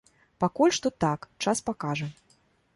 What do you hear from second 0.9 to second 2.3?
так, час пакажа.